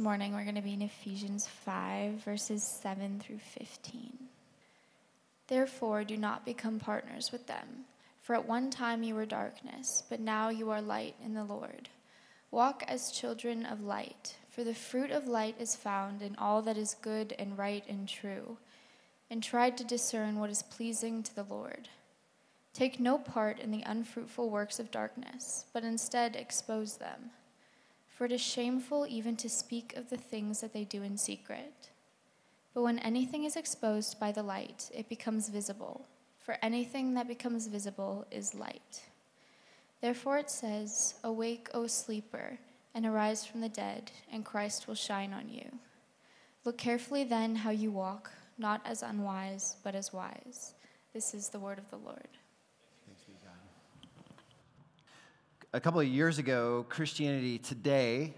[0.00, 4.12] Morning we're going to be in Ephesians 5, verses 7 through 15.
[5.48, 7.84] Therefore, do not become partners with them,
[8.22, 11.88] for at one time you were darkness, but now you are light in the Lord.
[12.52, 16.78] Walk as children of light, for the fruit of light is found in all that
[16.78, 18.56] is good and right and true,
[19.28, 21.88] and try to discern what is pleasing to the Lord.
[22.72, 27.32] Take no part in the unfruitful works of darkness, but instead expose them.
[28.18, 31.90] For it is shameful even to speak of the things that they do in secret.
[32.74, 36.04] But when anything is exposed by the light, it becomes visible,
[36.40, 39.04] for anything that becomes visible is light.
[40.00, 42.58] Therefore it says, Awake, O sleeper,
[42.92, 45.78] and arise from the dead, and Christ will shine on you.
[46.64, 50.74] Look carefully then how you walk, not as unwise, but as wise.
[51.14, 52.37] This is the word of the Lord.
[55.74, 58.32] A couple of years ago, Christianity Today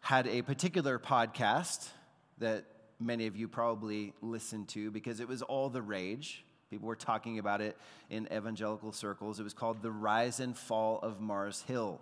[0.00, 1.88] had a particular podcast
[2.36, 2.66] that
[3.00, 6.44] many of you probably listened to because it was all the rage.
[6.68, 7.78] People were talking about it
[8.10, 9.40] in evangelical circles.
[9.40, 11.98] It was called The Rise and Fall of Mars Hill.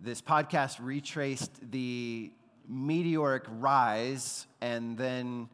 [0.00, 2.30] This podcast retraced the
[2.68, 5.48] meteoric rise and then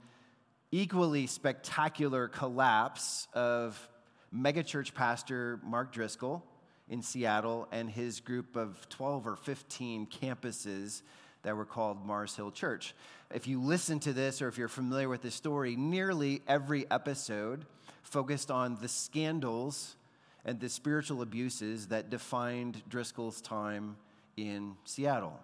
[0.72, 3.88] equally spectacular collapse of
[4.34, 6.44] megachurch pastor Mark Driscoll
[6.88, 11.02] in Seattle and his group of 12 or 15 campuses
[11.42, 12.94] that were called Mars Hill Church.
[13.34, 17.64] If you listen to this or if you're familiar with this story, nearly every episode
[18.02, 19.97] focused on the scandals
[20.44, 23.96] and the spiritual abuses that defined Driscoll's time
[24.36, 25.39] in Seattle.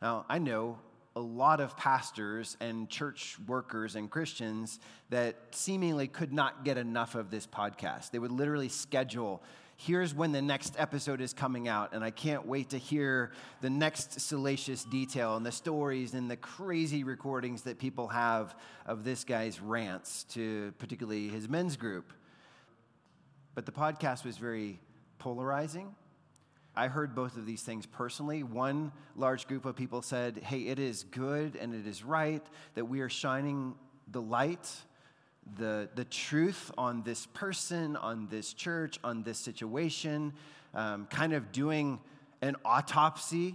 [0.00, 0.78] Now, I know
[1.16, 4.78] a lot of pastors and church workers and Christians
[5.10, 8.12] that seemingly could not get enough of this podcast.
[8.12, 9.42] They would literally schedule
[9.78, 13.70] here's when the next episode is coming out, and I can't wait to hear the
[13.70, 19.22] next salacious detail and the stories and the crazy recordings that people have of this
[19.22, 22.12] guy's rants to particularly his men's group.
[23.54, 24.80] But the podcast was very
[25.20, 25.94] polarizing.
[26.74, 28.42] I heard both of these things personally.
[28.42, 32.44] One large group of people said, Hey, it is good and it is right
[32.74, 33.74] that we are shining
[34.10, 34.68] the light
[35.56, 40.32] the, the truth on this person, on this church, on this situation,
[40.74, 42.00] um, kind of doing
[42.42, 43.54] an autopsy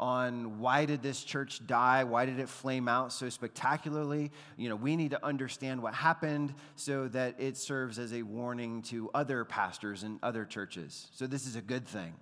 [0.00, 2.02] on why did this church die?
[2.04, 4.32] Why did it flame out so spectacularly?
[4.56, 8.82] You know we need to understand what happened so that it serves as a warning
[8.82, 11.08] to other pastors and other churches.
[11.12, 12.14] So this is a good thing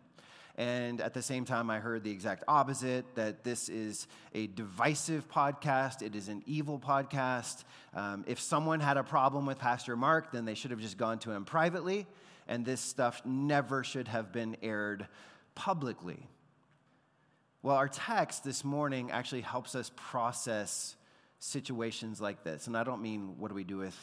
[0.57, 5.29] and at the same time, I heard the exact opposite that this is a divisive
[5.31, 7.65] podcast, it is an evil podcast.
[7.95, 11.19] Um, if someone had a problem with Pastor Mark, then they should have just gone
[11.21, 12.07] to him privately,
[12.47, 15.07] and this stuff never should have been aired
[15.55, 16.29] publicly.
[17.63, 20.97] Well, our text this morning actually helps us process
[21.39, 22.67] situations like this.
[22.67, 23.97] And I don't mean what do we do with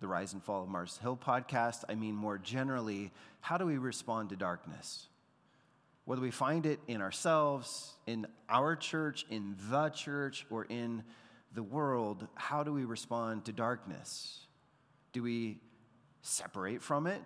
[0.00, 1.84] the Rise and Fall of Mars Hill podcast.
[1.88, 5.08] I mean more generally, how do we respond to darkness?
[6.06, 11.02] Whether we find it in ourselves, in our church, in the church, or in
[11.52, 14.46] the world, how do we respond to darkness?
[15.12, 15.58] Do we
[16.22, 17.20] separate from it?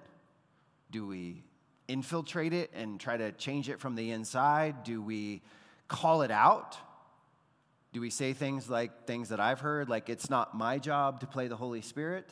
[0.90, 1.44] Do we
[1.88, 4.82] infiltrate it and try to change it from the inside?
[4.82, 5.42] Do we
[5.86, 6.76] call it out?
[7.92, 11.26] Do we say things like things that I've heard, like it's not my job to
[11.26, 12.30] play the Holy Spirit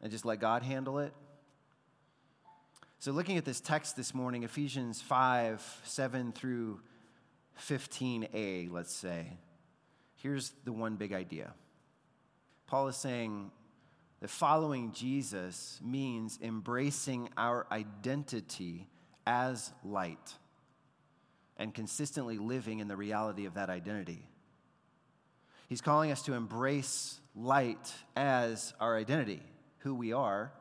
[0.00, 1.12] and just let God handle it?
[3.04, 6.80] So, looking at this text this morning, Ephesians 5 7 through
[7.60, 9.26] 15a, let's say,
[10.16, 11.52] here's the one big idea.
[12.66, 13.50] Paul is saying
[14.20, 18.88] that following Jesus means embracing our identity
[19.26, 20.32] as light
[21.58, 24.24] and consistently living in the reality of that identity.
[25.68, 29.42] He's calling us to embrace light as our identity,
[29.80, 30.54] who we are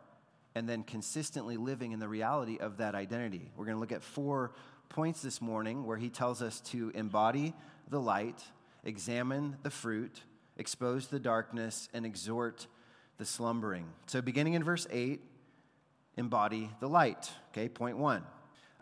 [0.56, 3.52] and then consistently living in the reality of that identity.
[3.56, 4.52] We're going to look at four
[4.90, 7.54] points this morning where he tells us to embody
[7.90, 8.44] the light,
[8.84, 10.22] examine the fruit,
[10.58, 12.68] expose the darkness, and exhort
[13.18, 13.88] the slumbering.
[14.08, 15.22] So, beginning in verse 8,
[16.18, 17.32] embody the light.
[17.50, 18.24] Okay, point one.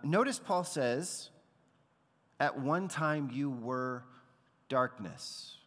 [0.04, 1.30] Notice Paul says,
[2.40, 4.04] At one time you were
[4.68, 5.58] darkness.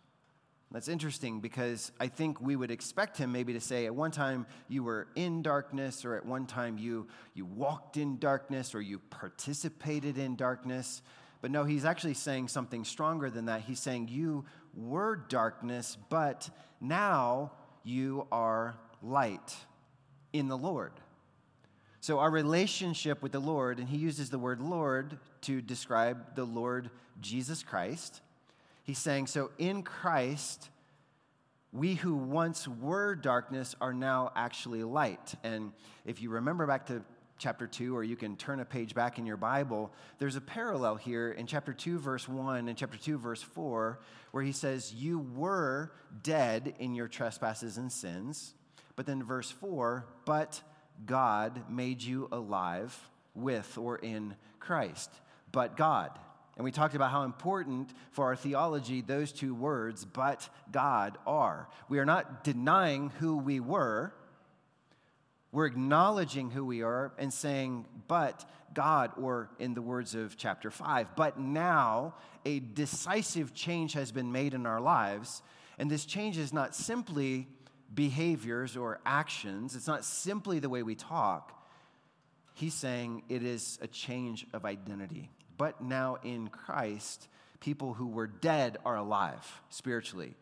[0.70, 4.46] That's interesting because I think we would expect him maybe to say, at one time
[4.68, 8.98] you were in darkness, or at one time you, you walked in darkness, or you
[8.98, 11.02] participated in darkness.
[11.40, 13.60] But no, he's actually saying something stronger than that.
[13.60, 16.50] He's saying, You were darkness, but
[16.80, 17.52] now
[17.84, 19.54] you are light
[20.32, 20.92] in the Lord.
[22.00, 26.44] So, our relationship with the Lord, and he uses the word Lord to describe the
[26.44, 26.90] Lord
[27.20, 28.20] Jesus Christ,
[28.84, 30.70] He's saying, So in Christ,
[31.72, 35.34] we who once were darkness are now actually light.
[35.42, 35.72] And
[36.04, 37.02] if you remember back to
[37.36, 40.94] chapter 2, or you can turn a page back in your Bible, there's a parallel
[40.94, 43.98] here in chapter 2, verse 1 and chapter 2, verse 4,
[44.30, 45.92] where he says, You were
[46.22, 48.54] dead in your trespasses and sins.
[48.96, 50.60] But then verse 4, but
[51.06, 52.96] God made you alive
[53.34, 55.10] with or in Christ.
[55.50, 56.10] But God.
[56.56, 61.68] And we talked about how important for our theology those two words, but God, are.
[61.88, 64.14] We are not denying who we were,
[65.54, 70.68] we're acknowledging who we are and saying, but God, or in the words of chapter
[70.68, 72.14] 5, but now
[72.44, 75.42] a decisive change has been made in our lives.
[75.78, 77.46] And this change is not simply
[77.94, 81.52] behaviors or actions, it's not simply the way we talk.
[82.54, 85.30] He's saying it is a change of identity.
[85.56, 87.28] But now in Christ,
[87.60, 90.34] people who were dead are alive spiritually.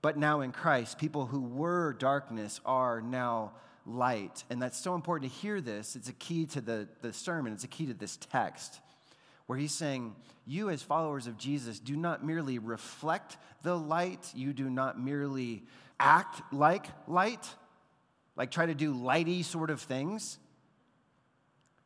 [0.00, 3.52] But now in Christ, people who were darkness are now
[3.86, 4.44] light.
[4.50, 5.96] And that's so important to hear this.
[5.96, 8.80] It's a key to the, the sermon, it's a key to this text,
[9.46, 10.14] where he's saying,
[10.46, 15.64] You, as followers of Jesus, do not merely reflect the light, you do not merely
[16.00, 17.48] act like light,
[18.36, 20.38] like try to do lighty sort of things.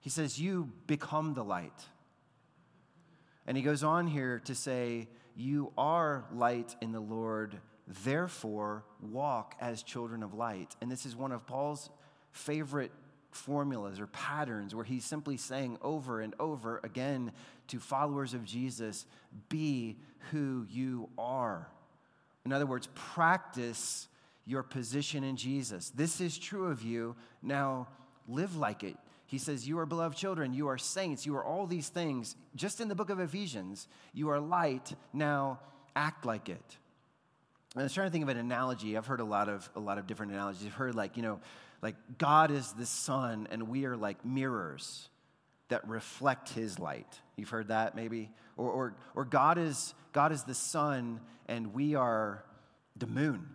[0.00, 1.84] He says, You become the light.
[3.46, 7.58] And he goes on here to say, You are light in the Lord,
[8.04, 10.75] therefore walk as children of light.
[10.81, 11.90] And this is one of Paul's
[12.32, 12.93] favorite
[13.31, 17.32] formulas or patterns where he's simply saying over and over again
[17.69, 19.06] to followers of Jesus,
[19.48, 19.98] Be
[20.31, 21.69] who you are.
[22.44, 24.08] In other words, practice
[24.44, 25.90] your position in Jesus.
[25.90, 27.16] This is true of you.
[27.43, 27.88] Now
[28.28, 28.96] live like it.
[29.26, 32.37] He says, You are beloved children, you are saints, you are all these things.
[32.55, 35.61] Just in the book of Ephesians, you are light, now
[35.94, 36.76] act like it.
[37.75, 38.96] And I was trying to think of an analogy.
[38.96, 40.67] I've heard a lot of a lot of different analogies.
[40.67, 41.40] I've heard like, you know,
[41.82, 45.08] like God is the sun and we are like mirrors
[45.69, 47.20] that reflect his light.
[47.37, 48.31] You've heard that maybe?
[48.56, 52.44] Or, or, or God, is, God is the sun and we are
[52.96, 53.46] the moon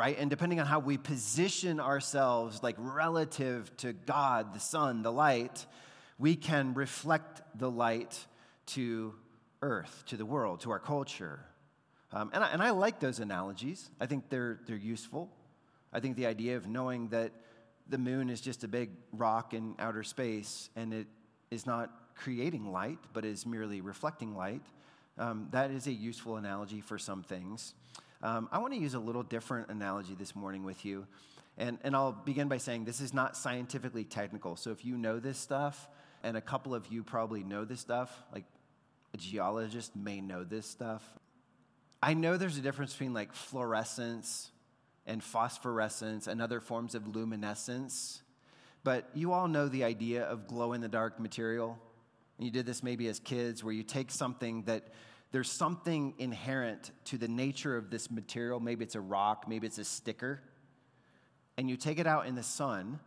[0.00, 0.18] right?
[0.18, 5.66] And depending on how we position ourselves, like relative to God, the sun, the light,
[6.18, 8.18] we can reflect the light
[8.68, 9.14] to
[9.60, 11.40] earth, to the world, to our culture.
[12.14, 13.90] Um, and, I, and I like those analogies.
[14.00, 15.30] I think they're, they're useful.
[15.92, 17.32] I think the idea of knowing that
[17.86, 21.08] the moon is just a big rock in outer space and it
[21.50, 24.62] is not creating light, but is merely reflecting light,
[25.18, 27.74] um, that is a useful analogy for some things.
[28.22, 31.06] Um, I want to use a little different analogy this morning with you.
[31.56, 34.56] And, and I'll begin by saying this is not scientifically technical.
[34.56, 35.88] So if you know this stuff,
[36.22, 38.44] and a couple of you probably know this stuff, like
[39.14, 41.02] a geologist may know this stuff.
[42.02, 44.50] I know there's a difference between like fluorescence
[45.06, 48.22] and phosphorescence and other forms of luminescence.
[48.84, 51.78] But you all know the idea of glow in the dark material.
[52.38, 54.88] You did this maybe as kids, where you take something that
[55.32, 58.58] there's something inherent to the nature of this material.
[58.58, 60.40] Maybe it's a rock, maybe it's a sticker.
[61.56, 62.98] And you take it out in the sun,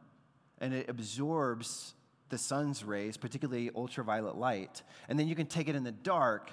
[0.59, 1.93] and it absorbs
[2.29, 4.83] the sun's rays, particularly ultraviolet light.
[5.09, 6.51] And then you can take it in the dark,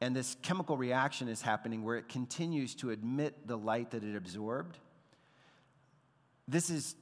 [0.00, 4.14] and this chemical reaction is happening where it continues to emit the light that it
[4.14, 4.78] absorbed.
[6.46, 6.94] This is,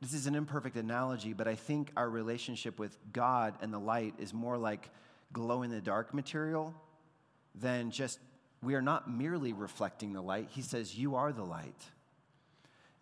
[0.00, 4.14] this is an imperfect analogy, but I think our relationship with God and the light
[4.18, 4.90] is more like
[5.32, 6.74] glow in the dark material
[7.60, 8.18] than just
[8.62, 10.48] we are not merely reflecting the light.
[10.50, 11.84] He says, You are the light.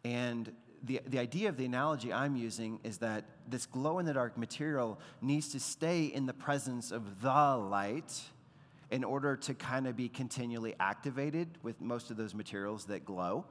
[0.05, 4.13] And the, the idea of the analogy I'm using is that this glow in the
[4.13, 8.21] dark material needs to stay in the presence of the light
[8.91, 13.47] in order to kind of be continually activated with most of those materials that glow.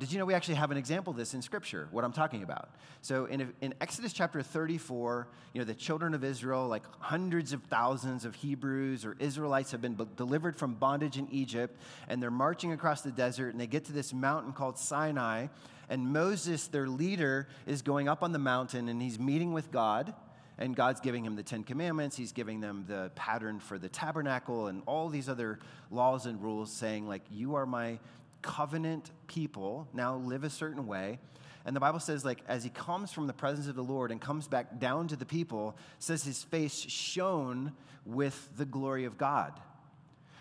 [0.00, 2.42] Did you know we actually have an example of this in Scripture, what I'm talking
[2.42, 2.70] about?
[3.00, 7.62] So in, in Exodus chapter 34, you know, the children of Israel, like hundreds of
[7.64, 12.72] thousands of Hebrews or Israelites have been delivered from bondage in Egypt, and they're marching
[12.72, 15.46] across the desert, and they get to this mountain called Sinai,
[15.88, 20.12] and Moses, their leader, is going up on the mountain, and he's meeting with God,
[20.58, 22.16] and God's giving him the Ten Commandments.
[22.16, 25.60] He's giving them the pattern for the tabernacle and all these other
[25.90, 27.98] laws and rules, saying, like, you are my
[28.44, 31.18] covenant people now live a certain way.
[31.64, 34.20] And the Bible says, like, as he comes from the presence of the Lord and
[34.20, 37.72] comes back down to the people, says his face shone
[38.04, 39.58] with the glory of God.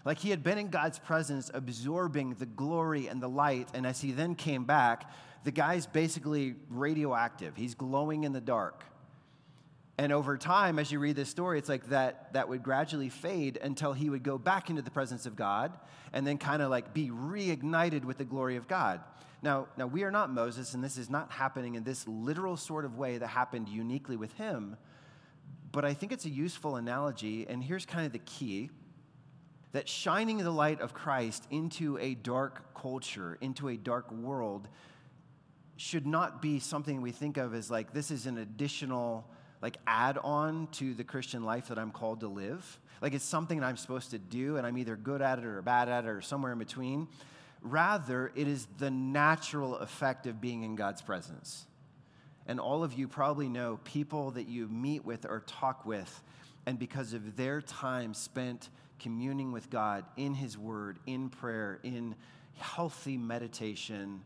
[0.03, 3.69] Like he had been in God's presence, absorbing the glory and the light.
[3.73, 5.09] And as he then came back,
[5.45, 7.55] the guy's basically radioactive.
[7.55, 8.83] He's glowing in the dark.
[9.97, 13.59] And over time, as you read this story, it's like that, that would gradually fade
[13.61, 15.71] until he would go back into the presence of God
[16.13, 19.01] and then kind of like be reignited with the glory of God.
[19.43, 22.85] Now, now, we are not Moses, and this is not happening in this literal sort
[22.85, 24.77] of way that happened uniquely with him.
[25.73, 28.69] But I think it's a useful analogy, and here's kind of the key
[29.73, 34.69] that shining the light of Christ into a dark culture, into a dark world,
[35.75, 39.27] should not be something we think of as like this is an additional
[39.63, 42.79] like add on to the Christian life that I'm called to live.
[43.01, 45.61] Like it's something that I'm supposed to do and I'm either good at it or
[45.61, 47.07] bad at it or somewhere in between.
[47.61, 51.65] Rather, it is the natural effect of being in God's presence.
[52.45, 56.21] And all of you probably know people that you meet with or talk with,
[56.65, 58.67] and because of their time spent
[58.99, 62.15] communing with God in His Word, in prayer, in
[62.55, 64.23] healthy meditation,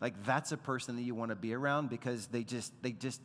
[0.00, 3.20] like that's a person that you want to be around because they just they just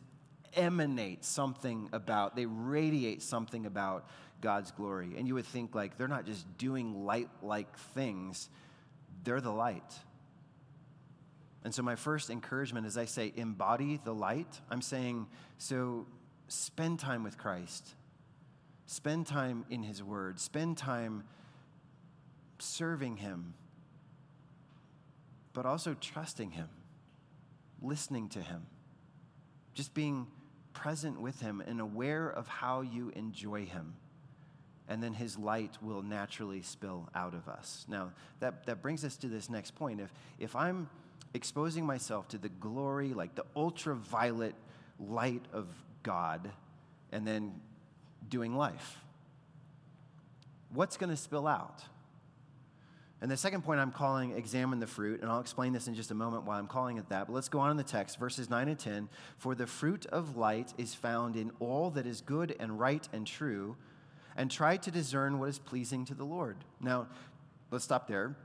[0.56, 4.08] emanate something about, they radiate something about
[4.40, 5.14] God's glory.
[5.16, 8.48] And you would think, like, they're not just doing light like things,
[9.24, 9.94] they're the light.
[11.64, 14.60] And so, my first encouragement is I say, embody the light.
[14.70, 15.26] I'm saying,
[15.58, 16.06] so
[16.48, 17.94] spend time with Christ,
[18.86, 21.24] spend time in His Word, spend time
[22.58, 23.54] serving Him,
[25.52, 26.68] but also trusting Him,
[27.82, 28.66] listening to Him,
[29.74, 30.28] just being
[30.76, 33.94] present with Him and aware of how you enjoy Him.
[34.88, 37.86] And then His light will naturally spill out of us.
[37.88, 40.00] Now, that, that brings us to this next point.
[40.00, 40.88] If, if I'm
[41.32, 44.54] exposing myself to the glory, like the ultraviolet
[45.00, 45.66] light of
[46.02, 46.50] God,
[47.10, 47.60] and then
[48.28, 48.98] doing life,
[50.72, 51.82] what's going to spill out?
[53.22, 56.10] And the second point I'm calling examine the fruit, and I'll explain this in just
[56.10, 57.26] a moment why I'm calling it that.
[57.26, 59.08] But let's go on in the text, verses 9 and 10.
[59.38, 63.26] For the fruit of light is found in all that is good and right and
[63.26, 63.76] true,
[64.36, 66.58] and try to discern what is pleasing to the Lord.
[66.78, 67.06] Now,
[67.70, 68.36] let's stop there.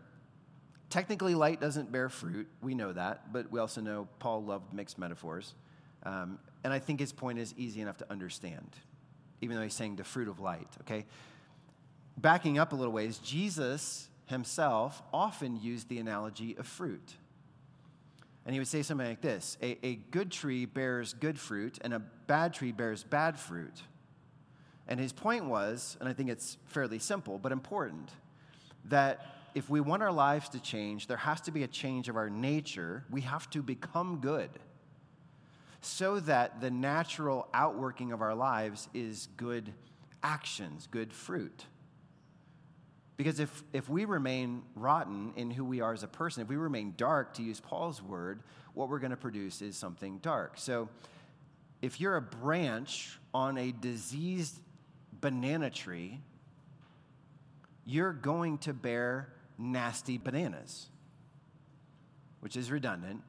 [0.90, 2.48] Technically, light doesn't bear fruit.
[2.62, 5.54] We know that, but we also know Paul loved mixed metaphors.
[6.04, 8.70] Um, and I think his point is easy enough to understand,
[9.42, 11.06] even though he's saying the fruit of light, okay?
[12.18, 17.16] Backing up a little ways, Jesus himself often used the analogy of fruit.
[18.46, 21.94] And he would say something like this a, a good tree bears good fruit, and
[21.94, 23.84] a bad tree bears bad fruit.
[24.88, 28.10] And his point was, and I think it's fairly simple but important,
[28.86, 32.16] that if we want our lives to change, there has to be a change of
[32.16, 33.04] our nature.
[33.12, 34.50] We have to become good
[35.82, 39.74] so that the natural outworking of our lives is good
[40.24, 41.66] actions, good fruit.
[43.22, 46.56] Because if, if we remain rotten in who we are as a person, if we
[46.56, 48.42] remain dark, to use Paul's word,
[48.74, 50.54] what we're going to produce is something dark.
[50.56, 50.90] So
[51.84, 54.60] if you're a branch on a diseased
[55.20, 56.20] banana tree,
[57.86, 60.88] you're going to bear nasty bananas,
[62.40, 63.22] which is redundant.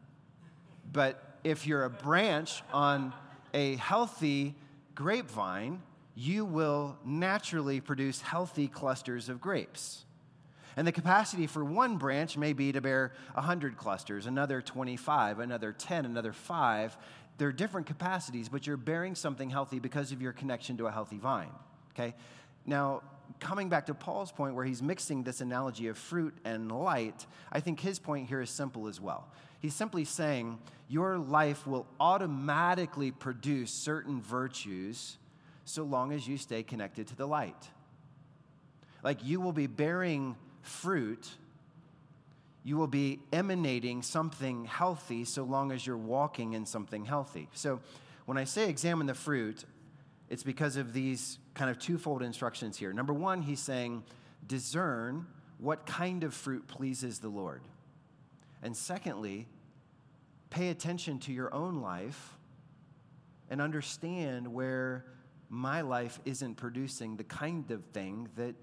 [0.91, 3.13] But if you're a branch on
[3.53, 4.55] a healthy
[4.95, 5.83] grapevine,
[6.15, 10.05] you will naturally produce healthy clusters of grapes.
[10.77, 15.73] And the capacity for one branch may be to bear 100 clusters, another 25, another
[15.73, 16.97] 10, another 5.
[17.39, 20.91] There are different capacities, but you're bearing something healthy because of your connection to a
[20.91, 21.51] healthy vine.
[21.93, 22.15] Okay?
[22.65, 23.03] Now,
[23.39, 27.61] coming back to Paul's point where he's mixing this analogy of fruit and light, I
[27.61, 29.29] think his point here is simple as well.
[29.61, 35.19] He's simply saying your life will automatically produce certain virtues
[35.65, 37.69] so long as you stay connected to the light.
[39.03, 41.29] Like you will be bearing fruit,
[42.65, 47.49] you will be emanating something healthy so long as you're walking in something healthy.
[47.53, 47.81] So
[48.27, 49.65] when I say examine the fruit,
[50.29, 52.93] it's because of these kind of twofold instructions here.
[52.93, 54.05] Number one, he's saying
[54.47, 55.27] discern
[55.59, 57.63] what kind of fruit pleases the Lord.
[58.63, 59.47] And secondly,
[60.51, 62.37] pay attention to your own life
[63.51, 65.05] and understand where
[65.55, 68.55] my life isn't producing the kind of thing that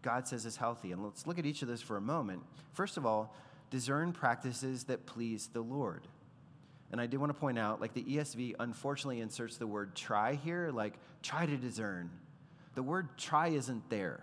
[0.00, 0.92] God says is healthy.
[0.92, 2.40] And let's look at each of those for a moment.
[2.72, 3.34] First of all,
[3.68, 6.06] discern practices that please the Lord.
[6.92, 10.34] And I do want to point out, like the ESV unfortunately inserts the word try
[10.34, 12.10] here, like try to discern.
[12.76, 14.22] The word try isn't there.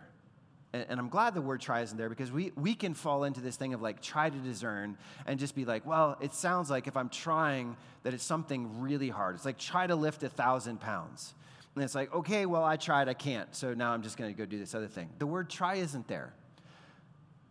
[0.72, 3.42] And, and I'm glad the word try isn't there because we, we can fall into
[3.42, 6.88] this thing of like try to discern and just be like, well, it sounds like
[6.88, 9.36] if I'm trying that it's something really hard.
[9.36, 11.34] It's like try to lift a thousand pounds.
[11.76, 14.38] And it's like, okay, well, I tried, I can't, so now I'm just going to
[14.38, 15.10] go do this other thing.
[15.18, 16.34] The word try isn't there.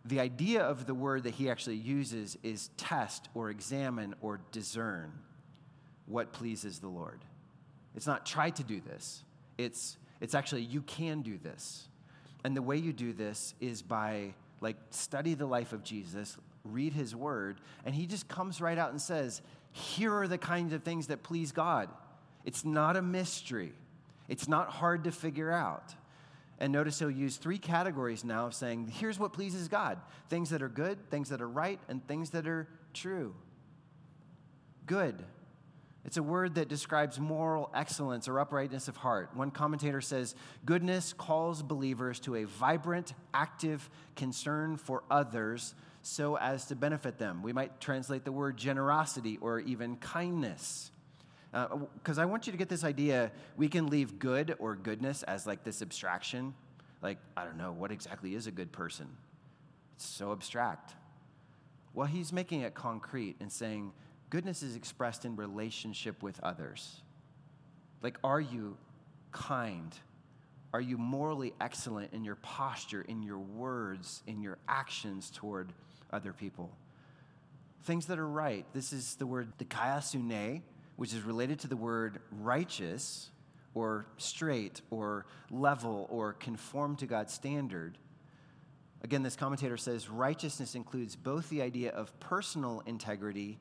[0.05, 5.11] The idea of the word that he actually uses is test or examine or discern
[6.05, 7.19] what pleases the Lord.
[7.95, 9.23] It's not try to do this,
[9.57, 11.87] It's, it's actually, you can do this.
[12.43, 16.93] And the way you do this is by like study the life of Jesus, read
[16.93, 20.83] his word, and he just comes right out and says, Here are the kinds of
[20.83, 21.89] things that please God.
[22.45, 23.73] It's not a mystery,
[24.27, 25.95] it's not hard to figure out.
[26.59, 29.99] And notice he'll use three categories now of saying, Here's what pleases God
[30.29, 33.35] things that are good, things that are right, and things that are true.
[34.85, 35.23] Good.
[36.05, 39.29] It's a word that describes moral excellence or uprightness of heart.
[39.35, 46.65] One commentator says, Goodness calls believers to a vibrant, active concern for others so as
[46.65, 47.41] to benefit them.
[47.41, 50.91] We might translate the word generosity or even kindness.
[51.53, 55.21] Because uh, I want you to get this idea we can leave good or goodness
[55.23, 56.55] as like this abstraction.
[57.01, 59.07] Like, I don't know, what exactly is a good person?
[59.95, 60.95] It's so abstract.
[61.93, 63.91] Well, he's making it concrete and saying,
[64.31, 67.03] Goodness is expressed in relationship with others.
[68.01, 68.77] Like, are you
[69.31, 69.95] kind?
[70.73, 75.71] Are you morally excellent in your posture, in your words, in your actions toward
[76.11, 76.75] other people?
[77.83, 78.65] Things that are right.
[78.73, 80.63] This is the word dikaiosune,
[80.95, 83.29] which is related to the word righteous
[83.73, 87.97] or straight or level or conform to God's standard.
[89.03, 93.59] Again, this commentator says righteousness includes both the idea of personal integrity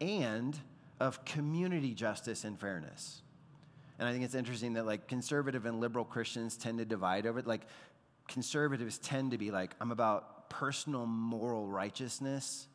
[0.00, 0.58] and
[1.00, 3.22] of community justice and fairness.
[3.98, 7.40] And I think it's interesting that like conservative and liberal Christians tend to divide over
[7.40, 7.46] it.
[7.46, 7.62] Like
[8.28, 12.68] conservatives tend to be like, I'm about personal moral righteousness.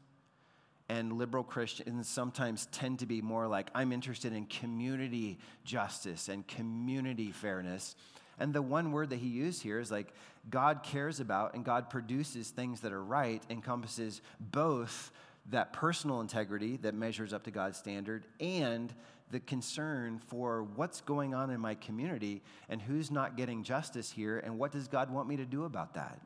[0.93, 6.47] And liberal Christians sometimes tend to be more like, I'm interested in community justice and
[6.47, 7.95] community fairness.
[8.37, 10.13] And the one word that he used here is like,
[10.51, 15.11] God cares about and God produces things that are right, encompasses both
[15.49, 18.93] that personal integrity that measures up to God's standard and
[19.31, 24.37] the concern for what's going on in my community and who's not getting justice here
[24.37, 26.19] and what does God want me to do about that.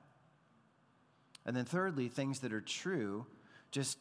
[1.45, 3.25] And then, thirdly, things that are true,
[3.71, 3.97] just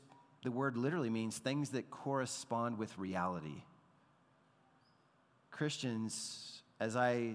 [0.46, 3.64] the word literally means things that correspond with reality.
[5.50, 7.34] Christians, as I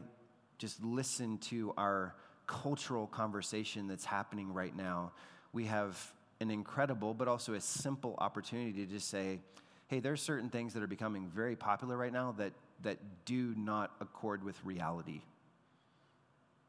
[0.57, 2.15] just listen to our
[2.47, 5.11] cultural conversation that's happening right now,
[5.51, 9.41] we have an incredible but also a simple opportunity to just say,
[9.89, 13.91] hey, there's certain things that are becoming very popular right now that, that do not
[13.99, 15.19] accord with reality.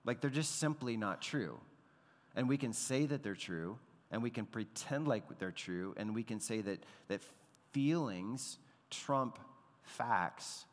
[0.05, 1.61] Like they're just simply not true.
[2.35, 3.79] And we can say that they're true,
[4.13, 7.23] and we can pretend like they're true, and we can say that, that
[7.73, 8.59] feelings
[8.91, 9.39] trump
[9.83, 10.67] facts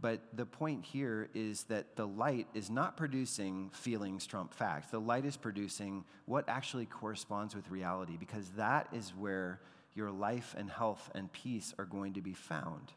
[0.00, 4.90] but the point here is that the light is not producing feelings trump facts.
[4.90, 9.60] The light is producing what actually corresponds with reality because that is where
[9.94, 12.92] your life and health and peace are going to be found.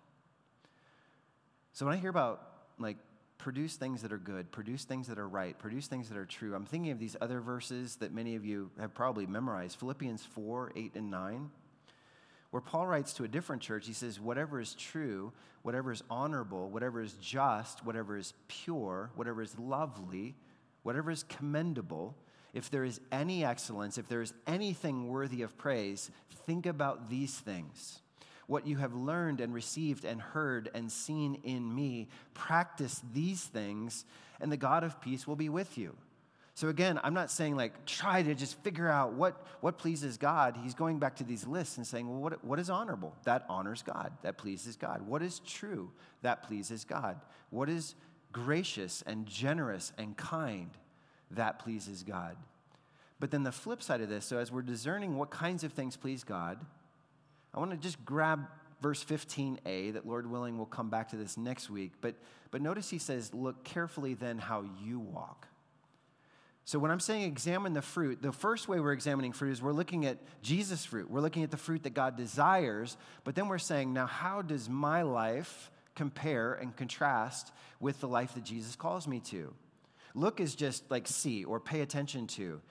[1.74, 2.44] So when I hear about
[2.78, 2.98] like
[3.42, 6.56] produce things that are good, produce things that are right, produce things that are true,
[6.56, 10.72] I'm thinking of these other verses that many of you have probably memorized Philippians 4,
[10.76, 11.50] 8, and 9
[12.52, 15.32] where Paul writes to a different church, he says, Whatever is true,
[15.64, 20.36] whatever is honorable, whatever is just, whatever is pure, whatever is lovely,
[20.84, 22.16] whatever is commendable,
[22.54, 26.12] if there is any excellence, if there is anything worthy of praise,
[26.46, 28.00] think about these things.
[28.52, 34.04] What you have learned and received and heard and seen in me, practice these things,
[34.42, 35.96] and the God of peace will be with you.
[36.54, 40.58] So again, I'm not saying like try to just figure out what, what pleases God.
[40.62, 43.16] He's going back to these lists and saying, well, what, what is honorable?
[43.24, 44.12] That honors God.
[44.22, 45.08] That pleases God.
[45.08, 45.90] What is true?
[46.22, 47.22] That pleases God.
[47.52, 47.96] What is
[48.34, 50.72] gracious and generous and kind?
[51.32, 52.36] That pleases God.
[53.18, 55.96] But then the flip side of this, so as we're discerning what kinds of things
[55.96, 56.60] please God,
[57.54, 58.48] I want to just grab
[58.82, 61.94] verse 15a, that Lord willing, we'll come back to this next week.
[62.02, 62.16] But,
[62.50, 65.48] but notice he says, Look carefully then how you walk.
[66.64, 69.72] So, when I'm saying examine the fruit, the first way we're examining fruit is we're
[69.72, 71.10] looking at Jesus' fruit.
[71.10, 74.70] We're looking at the fruit that God desires, but then we're saying, now, how does
[74.70, 79.54] my life compare and contrast with the life that Jesus calls me to?
[80.14, 82.62] Look is just like see or pay attention to.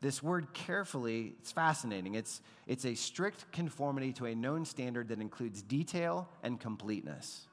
[0.00, 2.14] This word carefully, it's fascinating.
[2.14, 7.48] It's, it's a strict conformity to a known standard that includes detail and completeness.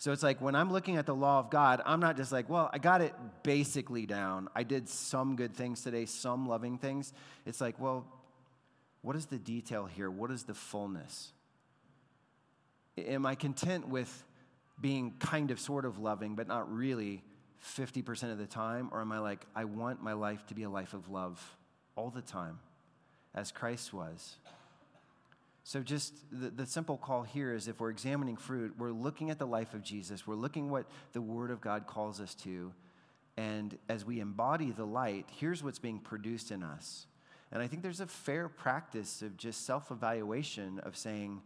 [0.00, 2.48] So it's like when I'm looking at the law of God, I'm not just like,
[2.48, 4.48] well, I got it basically down.
[4.54, 7.12] I did some good things today, some loving things.
[7.44, 8.06] It's like, well,
[9.02, 10.08] what is the detail here?
[10.08, 11.32] What is the fullness?
[12.96, 14.24] Am I content with
[14.80, 17.24] being kind of sort of loving, but not really
[17.64, 18.88] 50% of the time?
[18.92, 21.56] Or am I like, I want my life to be a life of love
[21.96, 22.58] all the time,
[23.34, 24.36] as Christ was?
[25.64, 29.38] So, just the, the simple call here is if we're examining fruit, we're looking at
[29.38, 32.72] the life of Jesus, we're looking what the Word of God calls us to.
[33.36, 37.06] And as we embody the light, here's what's being produced in us.
[37.52, 41.42] And I think there's a fair practice of just self evaluation of saying,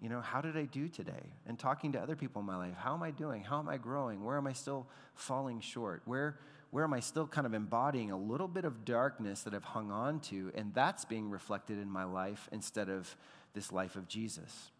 [0.00, 1.32] you know, how did I do today?
[1.46, 3.44] And talking to other people in my life, how am I doing?
[3.44, 4.24] How am I growing?
[4.24, 6.02] Where am I still falling short?
[6.06, 6.38] Where,
[6.70, 9.90] where am I still kind of embodying a little bit of darkness that I've hung
[9.90, 10.52] on to?
[10.54, 13.14] And that's being reflected in my life instead of
[13.52, 14.70] this life of Jesus.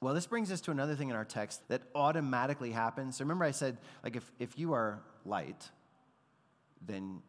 [0.00, 3.16] Well, this brings us to another thing in our text that automatically happens.
[3.16, 5.70] So remember, I said, like, if, if you are light,
[6.86, 7.22] then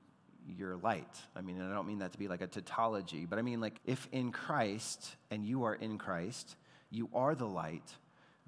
[0.46, 1.18] you're light.
[1.36, 3.80] I mean, I don't mean that to be like a tautology, but I mean, like,
[3.86, 6.56] if in Christ and you are in Christ,
[6.90, 7.92] you are the light,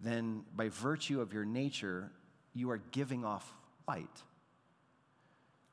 [0.01, 2.11] then by virtue of your nature,
[2.53, 3.53] you are giving off
[3.87, 4.23] light.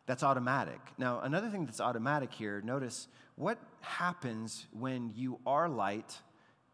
[0.07, 0.81] That's automatic.
[0.99, 6.19] Now, another thing that's automatic here, notice what happens when you are light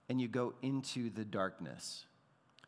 [0.09, 2.05] and you go into the darkness.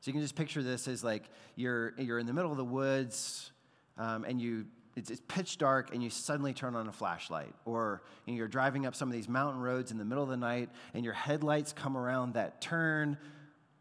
[0.01, 1.25] So you can just picture this as like
[1.57, 3.53] you're, you're in the middle of the woods
[3.99, 7.55] um, and you, it's, it's, pitch dark and you suddenly turn on a flashlight.
[7.65, 10.31] Or you know, you're driving up some of these mountain roads in the middle of
[10.31, 13.19] the night and your headlights come around that turn.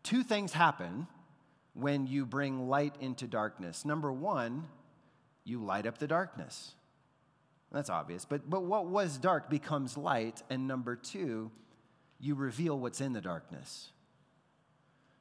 [0.03, 1.07] Two things happen
[1.73, 3.85] when you bring light into darkness.
[3.85, 4.65] Number one,
[5.43, 6.73] you light up the darkness.
[7.71, 8.25] That's obvious.
[8.25, 10.41] But, but what was dark becomes light.
[10.49, 11.51] And number two,
[12.19, 13.91] you reveal what's in the darkness.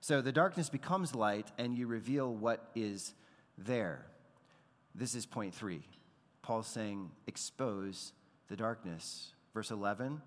[0.00, 3.14] So the darkness becomes light, and you reveal what is
[3.56, 4.04] there.
[4.94, 5.82] This is point three.
[6.42, 8.12] Paul's saying, expose
[8.48, 9.32] the darkness.
[9.54, 10.20] Verse 11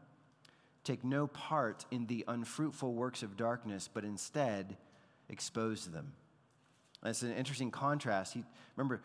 [0.83, 4.77] Take no part in the unfruitful works of darkness, but instead
[5.29, 6.13] expose them.
[7.01, 8.33] That's an interesting contrast.
[8.33, 8.43] He,
[8.75, 9.01] remember,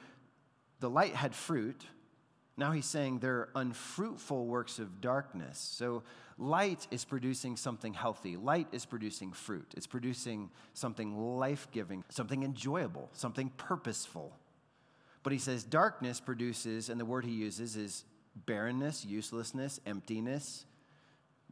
[0.80, 1.86] the light had fruit.
[2.58, 5.58] Now he's saying they're unfruitful works of darkness.
[5.58, 6.02] So
[6.36, 8.36] light is producing something healthy.
[8.36, 9.72] Light is producing fruit.
[9.74, 14.36] It's producing something life giving, something enjoyable, something purposeful.
[15.22, 18.04] But he says darkness produces, and the word he uses is
[18.34, 20.64] barrenness, uselessness, emptiness,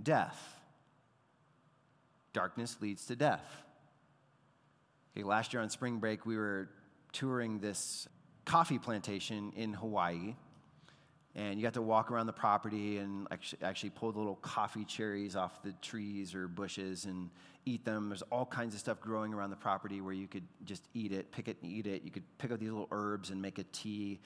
[0.03, 0.61] death.
[2.33, 3.45] Darkness leads to death.
[5.17, 6.71] Okay, last year on spring break, we were
[7.13, 8.07] touring this
[8.45, 10.37] coffee plantation in Hawaii.
[11.39, 14.85] And you got to walk around the property and actually, actually pull the little coffee
[14.85, 17.31] cherries off the trees or bushes and
[17.65, 18.09] eat them.
[18.09, 21.31] There's all kinds of stuff growing around the property where you could just eat it,
[21.31, 22.03] pick it and eat it.
[22.03, 24.19] You could pick up these little herbs and make a tea.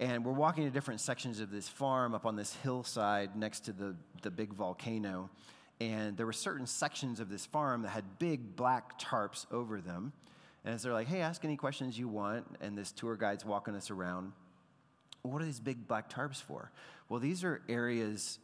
[0.00, 3.72] And we're walking to different sections of this farm up on this hillside next to
[3.72, 5.30] the, the big volcano.
[5.80, 10.12] And there were certain sections of this farm that had big black tarps over them.
[10.64, 12.44] And as they're like, hey, ask any questions you want.
[12.60, 14.32] And this tour guide's walking us around.
[15.24, 16.70] What are these big black tarps for?
[17.08, 18.38] Well, these are areas,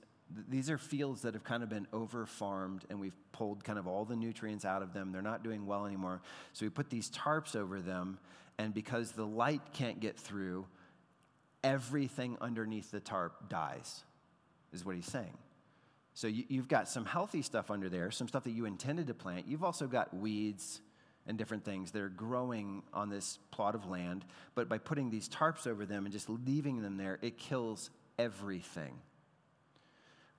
[0.49, 3.87] these are fields that have kind of been over farmed and we've pulled kind of
[3.87, 5.13] all the nutrients out of them.
[5.13, 6.23] They're not doing well anymore.
[6.55, 8.19] So we put these tarps over them.
[8.59, 10.67] And because the light can't get through,
[11.63, 14.03] everything underneath the tarp dies,
[14.73, 15.37] is what he's saying.
[16.15, 19.15] So you, have got some healthy stuff under there, some stuff that you intended to
[19.15, 19.47] plant.
[19.47, 20.81] You've also got weeds
[21.31, 24.25] and different things that are growing on this plot of land.
[24.57, 27.89] But by putting these tarps over them and just leaving them there, it kills
[28.19, 28.99] everything.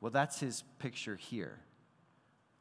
[0.01, 1.59] Well, that's his picture here.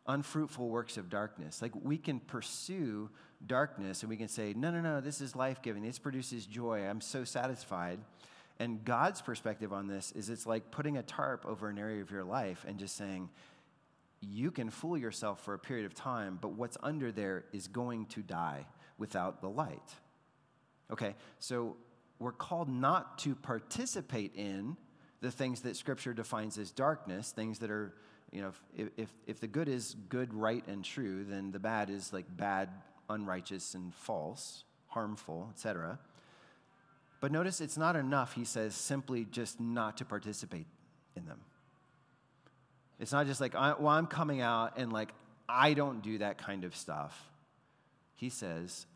[0.07, 1.61] Unfruitful works of darkness.
[1.61, 3.11] Like we can pursue
[3.45, 5.83] darkness and we can say, no, no, no, this is life giving.
[5.83, 6.87] This produces joy.
[6.87, 7.99] I'm so satisfied.
[8.61, 12.13] And God's perspective on this is it's like putting a tarp over an area of
[12.13, 13.29] your life and just saying,
[14.21, 18.07] you can fool yourself for a period of time, but what's under there is going
[18.07, 18.67] to die
[18.99, 19.95] without the light.
[20.91, 21.77] Okay, so
[22.19, 24.77] we're called not to participate in
[25.21, 27.95] the things that Scripture defines as darkness, things that are,
[28.31, 31.91] you know, if, if, if the good is good, right, and true, then the bad
[31.91, 32.69] is like bad,
[33.09, 35.99] unrighteous, and false, harmful, etc.
[37.21, 40.67] But notice it's not enough, he says, simply just not to participate
[41.17, 41.41] in them.
[43.01, 45.09] It's not just like, well, I'm coming out and like,
[45.49, 47.19] I don't do that kind of stuff.
[48.15, 48.87] He says,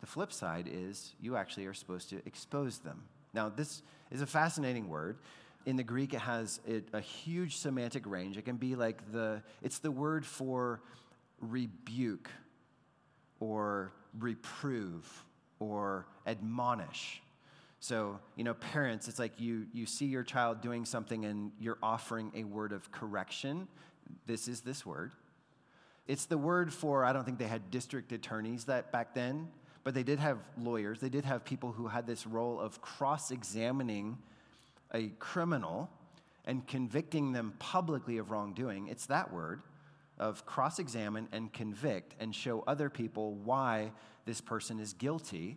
[0.00, 3.04] the flip side is you actually are supposed to expose them.
[3.32, 5.18] Now, this is a fascinating word.
[5.66, 6.60] In the Greek, it has
[6.92, 8.36] a huge semantic range.
[8.36, 10.80] It can be like the, it's the word for
[11.40, 12.30] rebuke
[13.38, 15.24] or reprove
[15.60, 17.22] or admonish.
[17.80, 21.78] So, you know, parents, it's like you, you see your child doing something and you're
[21.82, 23.68] offering a word of correction.
[24.26, 25.12] This is this word.
[26.06, 29.48] It's the word for, I don't think they had district attorneys that back then,
[29.84, 30.98] but they did have lawyers.
[31.00, 34.18] They did have people who had this role of cross examining
[34.92, 35.88] a criminal
[36.46, 38.88] and convicting them publicly of wrongdoing.
[38.88, 39.62] It's that word.
[40.18, 43.92] of cross examine and convict and show other people why
[44.24, 45.56] this person is guilty.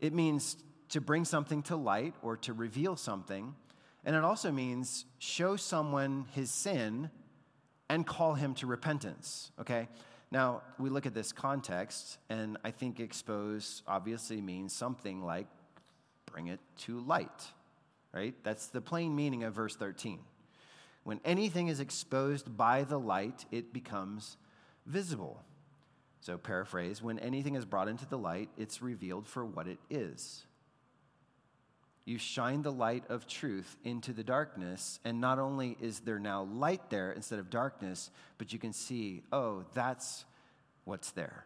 [0.00, 0.56] It means
[0.90, 3.54] to bring something to light or to reveal something.
[4.04, 7.10] And it also means show someone his sin
[7.88, 9.88] and call him to repentance, okay?
[10.30, 15.46] Now, we look at this context, and I think expose obviously means something like
[16.26, 17.46] bring it to light,
[18.12, 18.34] right?
[18.44, 20.20] That's the plain meaning of verse 13.
[21.04, 24.36] When anything is exposed by the light, it becomes
[24.84, 25.42] visible.
[26.20, 30.44] So, paraphrase, when anything is brought into the light, it's revealed for what it is.
[32.08, 36.44] You shine the light of truth into the darkness, and not only is there now
[36.44, 40.24] light there instead of darkness, but you can see, oh, that's
[40.86, 41.44] what's there.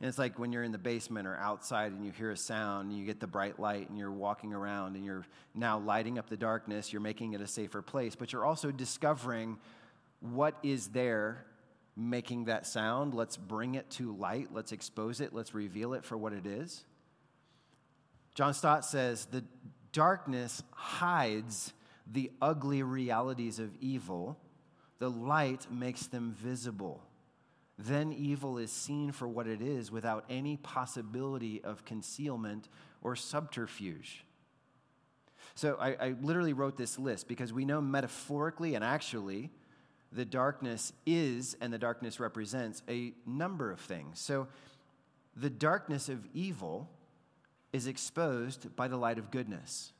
[0.00, 2.90] And it's like when you're in the basement or outside and you hear a sound
[2.90, 6.28] and you get the bright light and you're walking around and you're now lighting up
[6.28, 9.58] the darkness, you're making it a safer place, but you're also discovering
[10.18, 11.46] what is there
[11.94, 13.14] making that sound.
[13.14, 16.84] Let's bring it to light, let's expose it, let's reveal it for what it is.
[18.36, 19.42] John Stott says the
[19.90, 21.72] darkness hides
[22.06, 24.38] the ugly realities of evil,
[25.00, 27.02] the light makes them visible
[27.78, 32.68] then evil is seen for what it is without any possibility of concealment
[33.02, 34.24] or subterfuge.
[35.54, 39.50] So I, I, literally wrote this list because we know metaphorically and actually
[40.12, 44.20] the darkness is and the darkness represents a number of things.
[44.20, 44.48] So
[45.34, 46.90] the darkness of evil
[47.76, 49.92] is exposed by the light of goodness.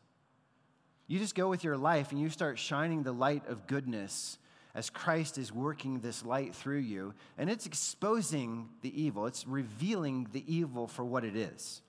[1.07, 4.39] You just go with your life and you start shining the light of goodness
[4.75, 10.29] as Christ is working this light through you, and it's exposing the evil, it's revealing
[10.33, 11.81] the evil for what it is.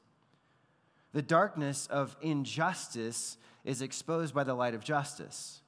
[1.11, 5.61] The darkness of injustice is exposed by the light of justice.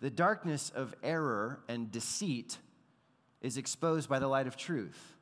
[0.00, 2.58] The darkness of error and deceit
[3.40, 5.14] is exposed by the light of truth.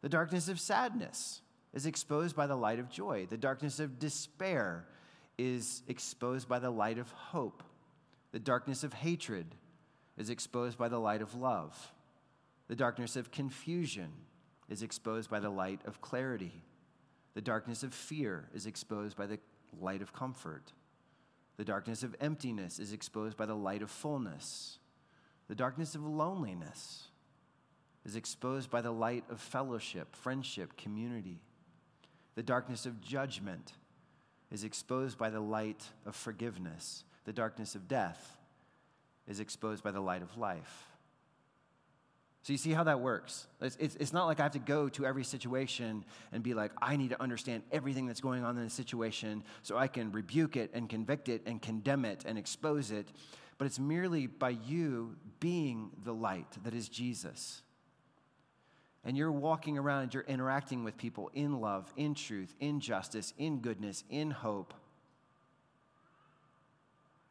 [0.00, 1.42] The darkness of sadness
[1.74, 3.26] is exposed by the light of joy.
[3.28, 4.86] The darkness of despair
[5.38, 7.62] is exposed by the light of hope.
[8.32, 9.46] The darkness of hatred
[10.16, 11.92] is exposed by the light of love.
[12.68, 14.10] The darkness of confusion
[14.68, 16.62] is exposed by the light of clarity.
[17.34, 19.38] The darkness of fear is exposed by the
[19.80, 20.72] light of comfort.
[21.56, 24.78] The darkness of emptiness is exposed by the light of fullness.
[25.48, 27.08] The darkness of loneliness
[28.04, 31.40] is exposed by the light of fellowship, friendship, community.
[32.34, 33.72] The darkness of judgment
[34.50, 37.04] is exposed by the light of forgiveness.
[37.24, 38.36] The darkness of death
[39.28, 40.86] is exposed by the light of life.
[42.42, 43.46] So you see how that works.
[43.60, 46.72] It's, it's, it's, not like I have to go to every situation and be like,
[46.80, 50.56] I need to understand everything that's going on in the situation so I can rebuke
[50.56, 53.08] it and convict it and condemn it and expose it.
[53.58, 57.60] But it's merely by you being the light that is Jesus.
[59.04, 63.32] And you're walking around and you're interacting with people in love, in truth, in justice,
[63.38, 64.74] in goodness, in hope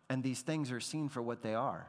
[0.09, 1.87] and these things are seen for what they are.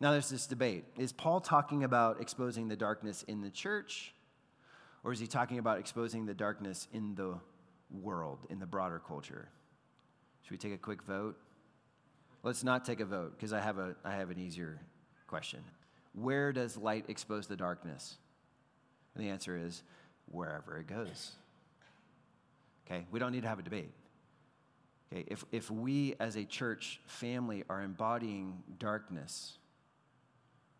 [0.00, 0.84] Now, there's this debate.
[0.98, 4.12] Is Paul talking about exposing the darkness in the church,
[5.04, 7.38] or is he talking about exposing the darkness in the
[7.90, 9.48] world, in the broader culture?
[10.42, 11.36] Should we take a quick vote?
[12.42, 14.80] Let's not take a vote because I, have a, I have an easier
[15.28, 15.60] question.
[16.14, 18.16] Where does light expose the darkness?
[19.14, 19.82] And the answer is
[20.26, 21.32] wherever it goes.
[22.86, 23.92] Okay, we don't need to have a debate.
[25.12, 29.58] Okay, if, if we as a church family are embodying darkness,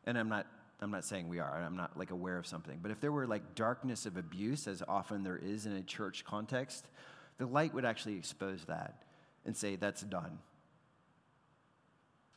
[0.04, 0.46] and I'm not,
[0.80, 3.26] I'm not saying we are, I'm not like aware of something, but if there were
[3.26, 6.86] like darkness of abuse, as often there is in a church context,
[7.38, 9.02] the light would actually expose that
[9.44, 10.38] and say, that's done.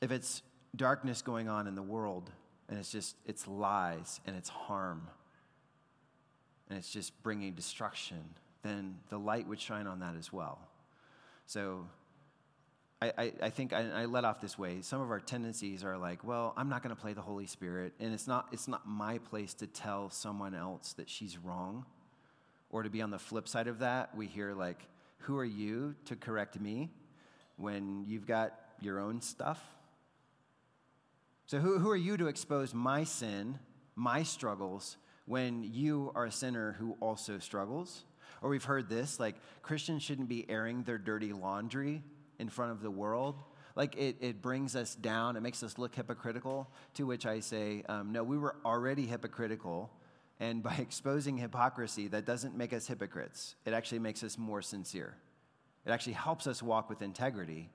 [0.02, 0.42] If it's
[0.76, 2.30] darkness going on in the world,
[2.70, 5.08] and it's just, it's lies and it's harm,
[6.70, 8.24] and it's just bringing destruction,
[8.64, 10.60] then the light would shine on that as well.
[11.46, 11.86] So
[13.02, 14.82] I, I, I think I, I, let off this way.
[14.82, 17.94] Some of our tendencies are like, well, I'm not going to play the Holy Spirit,
[18.00, 21.86] and it's not, it's not my place to tell someone else that she's wrong.
[22.72, 24.80] Or to be on the flip side of that, we hear like,
[25.20, 26.90] who are you to correct me
[27.58, 29.62] when you've got your own stuff?
[31.48, 33.60] So, who, who are you to expose my sin,
[33.96, 38.04] my struggles, when you are a sinner who also struggles?
[38.42, 42.04] Or we've heard this like Christians shouldn't be airing their dirty laundry
[42.40, 43.36] in front of the world.
[43.76, 46.68] Like it, it brings us down, it makes us look hypocritical.
[46.96, 49.92] To which I say, um, no, we were already hypocritical.
[50.40, 53.56] And by exposing hypocrisy, that doesn't make us hypocrites.
[53.66, 55.16] It actually makes us more sincere.
[55.86, 57.70] It actually helps us walk with integrity.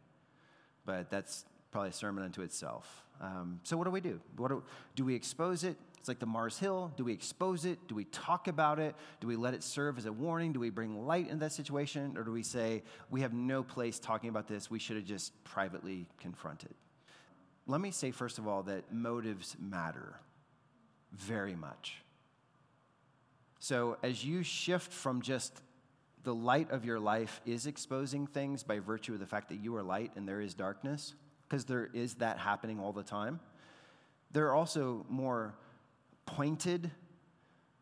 [0.85, 3.05] But that's probably a sermon unto itself.
[3.21, 4.21] Um, so, what do we do?
[4.37, 4.63] What do,
[4.97, 5.77] do we expose it?
[5.99, 6.91] It's like the Mars Hill.
[6.97, 7.79] Do we expose it?
[7.87, 8.95] Do we talk about it?
[9.21, 10.53] Do we let it serve as a warning?
[10.53, 12.17] Do we bring light in that situation?
[12.17, 14.71] Or do we say, we have no place talking about this?
[14.71, 16.75] We should have just privately confronted?
[17.67, 20.17] Let me say, first of all, that motives matter
[21.13, 22.03] very much.
[23.59, 25.61] So, as you shift from just
[26.23, 29.77] the light of your life is exposing things by virtue of the fact that you
[29.77, 31.15] are light and there is darkness,
[31.51, 33.41] because there is that happening all the time,
[34.31, 35.57] there are also more
[36.25, 36.93] pointed,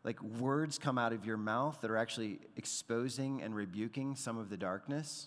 [0.05, 4.49] like words come out of your mouth that are actually exposing and rebuking some of
[4.49, 5.27] the darkness.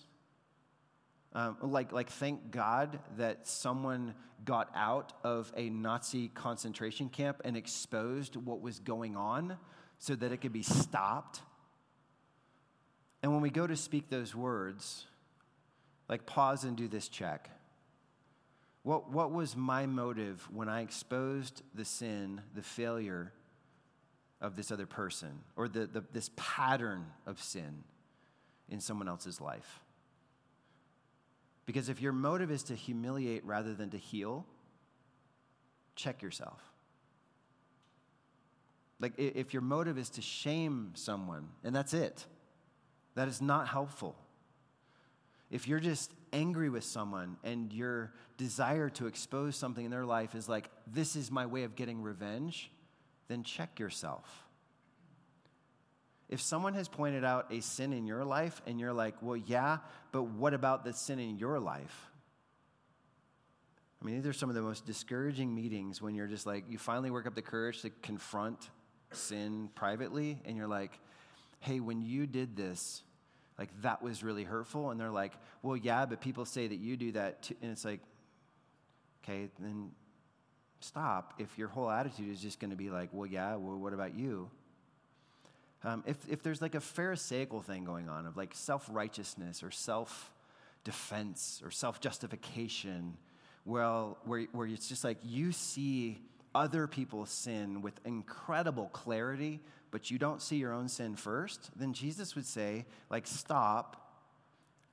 [1.34, 7.56] Um, like, like, thank God that someone got out of a Nazi concentration camp and
[7.56, 9.56] exposed what was going on
[9.98, 11.40] so that it could be stopped.
[13.22, 15.06] And when we go to speak those words,
[16.08, 17.48] like, pause and do this check.
[18.82, 23.32] What, what was my motive when I exposed the sin, the failure
[24.40, 27.84] of this other person, or the, the, this pattern of sin
[28.68, 29.80] in someone else's life?
[31.64, 34.44] Because if your motive is to humiliate rather than to heal,
[35.94, 36.60] check yourself.
[38.98, 42.26] Like if your motive is to shame someone, and that's it,
[43.14, 44.16] that is not helpful.
[45.50, 50.34] If you're just angry with someone and your desire to expose something in their life
[50.34, 52.70] is like, this is my way of getting revenge,
[53.28, 54.44] then check yourself.
[56.28, 59.78] If someone has pointed out a sin in your life and you're like, well, yeah,
[60.12, 62.10] but what about the sin in your life?
[64.00, 66.78] I mean, these are some of the most discouraging meetings when you're just like, you
[66.78, 68.70] finally work up the courage to confront
[69.12, 70.98] sin privately, and you're like,
[71.60, 73.04] hey, when you did this,
[73.62, 74.90] like that was really hurtful.
[74.90, 77.54] And they're like, well, yeah, but people say that you do that too.
[77.62, 78.00] And it's like,
[79.22, 79.92] okay, then
[80.80, 81.34] stop.
[81.38, 84.16] If your whole attitude is just going to be like, well, yeah, well, what about
[84.16, 84.50] you?
[85.84, 89.70] Um, if, if there's like a Pharisaical thing going on of like self righteousness or
[89.70, 90.32] self
[90.82, 93.16] defense or self justification,
[93.64, 96.20] well, where, where it's just like you see
[96.52, 99.60] other people's sin with incredible clarity,
[99.92, 104.16] but you don't see your own sin first, then Jesus would say, like, stop,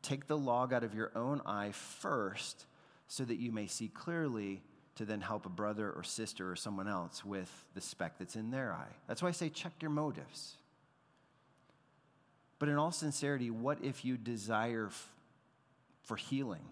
[0.04, 2.66] take the log out of your own eye first,
[3.08, 4.62] so that you may see clearly
[4.96, 8.52] to then help a brother or sister or someone else with the speck that's in
[8.52, 8.94] their eye.
[9.08, 10.58] That's why I say check your motives.
[12.60, 15.12] But in all sincerity, what if you desire f-
[16.04, 16.66] for healing,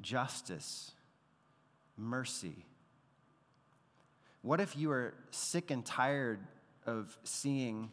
[0.00, 0.90] justice,
[1.96, 2.66] mercy?
[4.42, 6.40] What if you are sick and tired
[6.86, 7.90] of seeing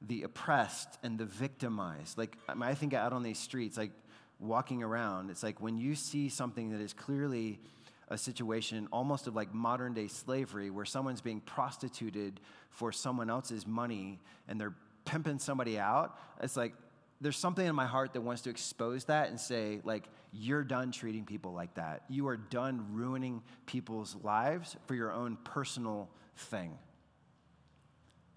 [0.00, 2.18] the oppressed and the victimized?
[2.18, 3.92] Like, I, mean, I think out on these streets, like
[4.38, 7.60] walking around, it's like when you see something that is clearly
[8.08, 13.66] a situation almost of like modern day slavery where someone's being prostituted for someone else's
[13.66, 16.74] money and they're pimping somebody out, it's like
[17.20, 20.92] there's something in my heart that wants to expose that and say, like, you're done
[20.92, 22.02] treating people like that.
[22.08, 26.78] You are done ruining people's lives for your own personal thing.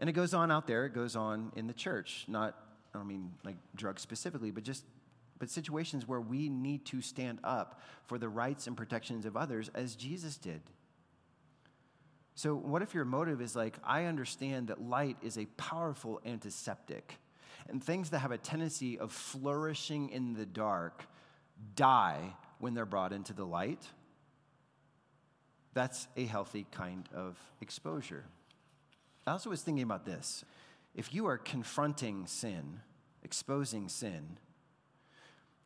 [0.02, 2.58] And it goes on out there, it goes on in the church, not,
[2.94, 4.84] I don't mean like drugs specifically, but just
[5.42, 9.72] but situations where we need to stand up for the rights and protections of others
[9.74, 10.62] as Jesus did.
[12.36, 17.18] So, what if your motive is like, I understand that light is a powerful antiseptic?
[17.70, 21.06] And things that have a tendency of flourishing in the dark
[21.76, 23.84] die when they're brought into the light.
[25.74, 28.26] That's a healthy kind of exposure.
[29.26, 30.44] I also was thinking about this.
[30.96, 32.82] If you are confronting sin,
[33.24, 34.38] exposing sin,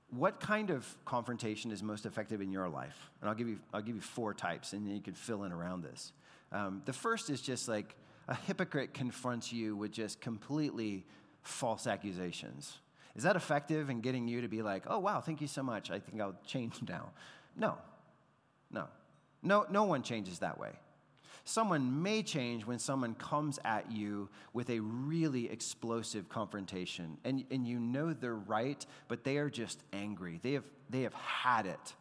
[0.10, 3.12] what kind of confrontation is most effective in your life?
[3.22, 5.52] And I'll give you, I'll give you four types, and then you can fill in
[5.52, 6.12] around this.
[6.52, 7.96] Um, the first is just like
[8.28, 11.06] a hypocrite confronts you with just completely
[11.42, 12.78] false accusations.
[13.16, 15.90] Is that effective in getting you to be like, oh, wow, thank you so much.
[15.90, 17.12] I think I'll change now?
[17.56, 17.78] No.
[18.72, 18.86] No.
[19.42, 20.72] No, no one changes that way.
[21.48, 27.68] Someone may change when someone comes at you with a really explosive confrontation, and, and
[27.68, 30.40] you know they're right, but they are just angry.
[30.42, 31.94] They have, they have had it,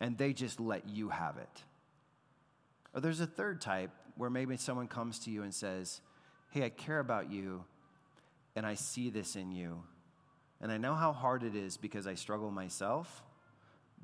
[0.00, 1.62] and they just let you have it.
[2.92, 6.00] Or there's a third type where maybe someone comes to you and says,
[6.50, 7.64] Hey, I care about you,
[8.56, 9.84] and I see this in you.
[10.60, 13.22] And I know how hard it is because I struggle myself,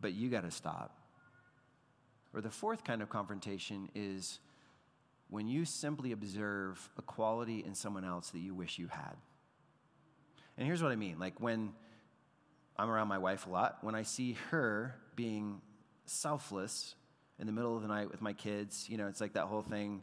[0.00, 0.96] but you got to stop.
[2.32, 4.38] Or the fourth kind of confrontation is
[5.28, 9.16] when you simply observe a quality in someone else that you wish you had.
[10.56, 11.72] And here's what I mean like when
[12.76, 15.60] I'm around my wife a lot, when I see her being
[16.06, 16.94] selfless
[17.38, 18.88] in the middle of the night with my kids.
[18.88, 20.02] You know, it's like that whole thing.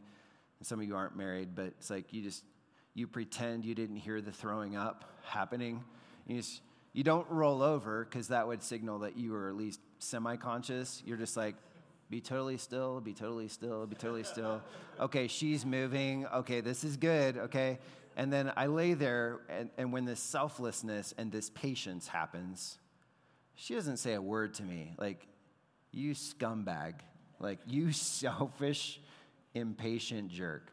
[0.58, 2.44] And some of you aren't married, but it's like you just
[2.94, 5.82] you pretend you didn't hear the throwing up happening.
[6.26, 6.60] You just
[6.92, 11.02] you don't roll over because that would signal that you were at least semi-conscious.
[11.06, 11.54] You're just like,
[12.12, 14.60] be totally still, be totally still, be totally still.
[15.00, 16.26] Okay, she's moving.
[16.26, 17.38] Okay, this is good.
[17.38, 17.78] Okay.
[18.18, 22.76] And then I lay there, and, and when this selflessness and this patience happens,
[23.54, 24.92] she doesn't say a word to me.
[24.98, 25.26] Like,
[25.90, 26.96] you scumbag.
[27.40, 29.00] Like, you selfish,
[29.54, 30.70] impatient jerk.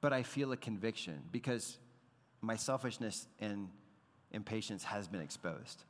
[0.00, 1.78] But I feel a conviction because
[2.40, 3.68] my selfishness and
[4.32, 5.84] impatience has been exposed.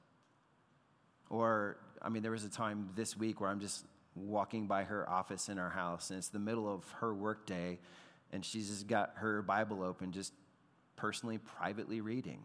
[1.31, 5.09] Or, I mean, there was a time this week where I'm just walking by her
[5.09, 7.79] office in our house, and it's the middle of her workday,
[8.33, 10.33] and she's just got her Bible open, just
[10.97, 12.43] personally, privately reading.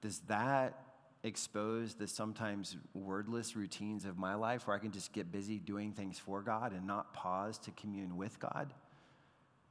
[0.00, 0.78] Does that
[1.24, 5.92] expose the sometimes wordless routines of my life where I can just get busy doing
[5.92, 8.74] things for God and not pause to commune with God?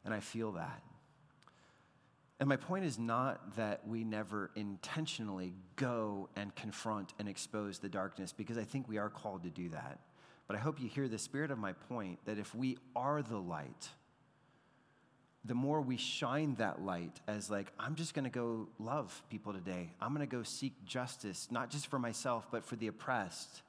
[0.05, 0.81] And I feel that.
[2.39, 7.89] And my point is not that we never intentionally go and confront and expose the
[7.89, 9.99] darkness, because I think we are called to do that.
[10.51, 13.37] But I hope you hear the spirit of my point that if we are the
[13.37, 13.87] light,
[15.45, 19.53] the more we shine that light as like i'm just going to go love people
[19.53, 19.93] today.
[20.01, 23.61] I'm going to go seek justice not just for myself but for the oppressed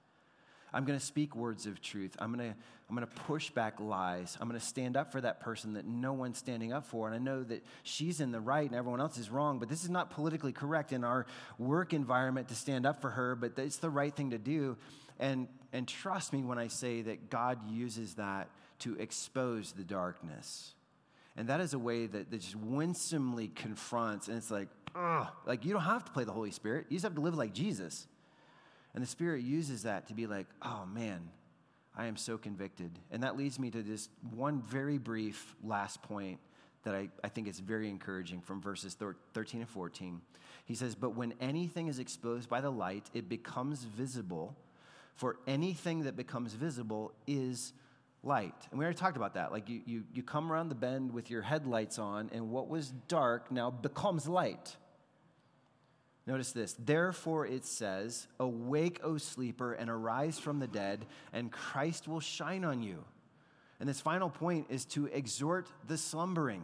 [0.73, 2.17] i'm going to speak words of truth.
[2.19, 2.57] I'm going to
[2.89, 4.37] i'm going to push back lies.
[4.41, 7.07] I'm going to stand up for that person that no one's standing up for.
[7.07, 9.85] And i know that she's in the right and everyone else is wrong but this
[9.85, 11.27] is not politically correct in our
[11.59, 14.77] work environment to stand up for her but it's the right thing to do.
[15.19, 18.49] And and trust me when i say that god uses that
[18.83, 20.75] to expose the darkness.
[21.37, 25.65] And that is a way that, that just winsomely confronts, and it's like, ugh, like
[25.65, 26.87] you don't have to play the Holy Spirit.
[26.91, 28.07] You just have to live like Jesus.
[28.95, 31.31] And the Spirit uses that to be like, oh man,
[31.97, 32.91] I am so convicted.
[33.11, 36.39] And that leads me to just one very brief last point
[36.85, 38.97] that I, I think is very encouraging from verses
[39.35, 40.21] 13 and 14.
[40.65, 44.57] He says, But when anything is exposed by the light, it becomes visible,
[45.15, 47.73] for anything that becomes visible is
[48.23, 48.55] light.
[48.71, 49.53] And we already talked about that.
[49.53, 52.93] Like you, you, you come around the bend with your headlights on, and what was
[53.09, 54.77] dark now becomes light.
[56.27, 56.77] Notice this.
[56.79, 62.65] Therefore, it says, Awake, O sleeper, and arise from the dead, and Christ will shine
[62.65, 63.05] on you.
[63.81, 66.63] And this final point is to exhort the slumbering.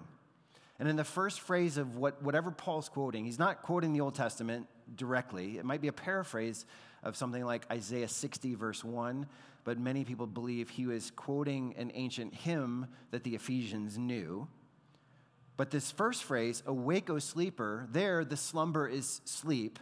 [0.79, 4.15] And in the first phrase of what, whatever Paul's quoting, he's not quoting the Old
[4.15, 5.59] Testament directly.
[5.59, 6.65] It might be a paraphrase
[7.03, 9.27] of something like Isaiah 60, verse 1
[9.69, 14.49] but many people believe he was quoting an ancient hymn that the Ephesians knew.
[15.59, 19.79] But this first phrase, awake, O sleeper, there the slumber is sleep.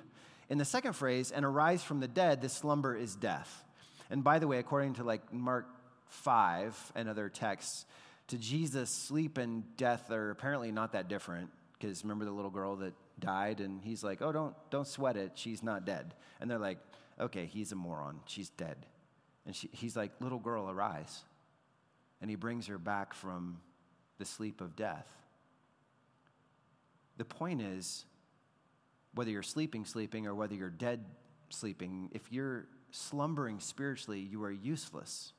[0.49, 3.64] In the second phrase, and arise from the dead, the slumber is death.
[4.11, 5.68] And by the way, according to like Mark
[6.09, 7.87] 5 and other texts,
[8.29, 11.51] to Jesus, sleep and death are apparently not that different.
[11.79, 15.33] Because remember the little girl that died, and he's like, "Oh, don't don't sweat it.
[15.35, 16.79] She's not dead." And they're like,
[17.20, 18.20] "Okay, he's a moron.
[18.27, 18.87] She's dead."
[19.47, 21.22] And she, he's like, Little girl, arise.
[22.20, 23.61] And he brings her back from
[24.18, 25.07] the sleep of death.
[27.17, 28.05] The point is,
[29.14, 31.05] whether you're sleeping, sleeping, or whether you're dead,
[31.49, 35.33] sleeping, if you're slumbering spiritually, you are useless.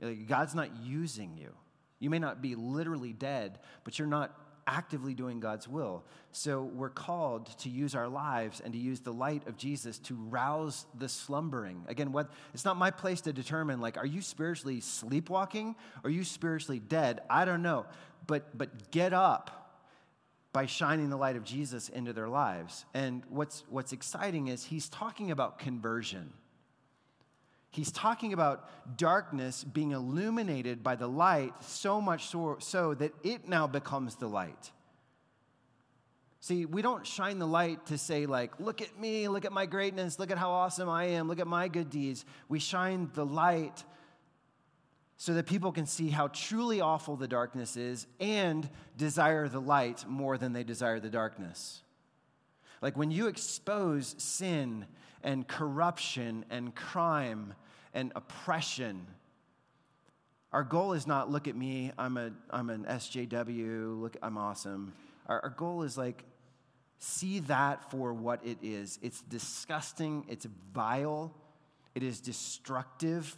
[0.00, 1.52] Like, God's not using you.
[1.98, 6.04] You may not be literally dead, but you're not actively doing God's will.
[6.32, 10.14] So we're called to use our lives and to use the light of Jesus to
[10.14, 11.84] rouse the slumbering.
[11.88, 15.76] Again, what it's not my place to determine like are you spiritually sleepwalking?
[16.02, 17.20] Are you spiritually dead?
[17.30, 17.86] I don't know.
[18.26, 19.65] But but get up
[20.56, 22.86] by shining the light of Jesus into their lives.
[22.94, 26.32] And what's what's exciting is he's talking about conversion.
[27.68, 33.46] He's talking about darkness being illuminated by the light so much so, so, that it
[33.46, 34.72] now becomes the light.
[36.40, 39.66] See, we don't shine the light to say, like, look at me, look at my
[39.66, 42.24] greatness, look at how awesome I am, look at my good deeds.
[42.48, 43.84] We shine the light
[45.16, 50.04] so that people can see how truly awful the darkness is and desire the light
[50.08, 51.82] more than they desire the darkness.
[52.82, 54.86] Like when you expose sin
[55.22, 57.54] and corruption and crime
[57.92, 59.06] and oppression.
[60.52, 64.92] Our goal is not look at me, I'm, a, I'm an SJW, look, I'm awesome.
[65.26, 66.24] Our, our goal is like,
[66.98, 68.98] see that for what it is.
[69.02, 71.34] It's disgusting, it's vile,
[71.94, 73.36] it is destructive.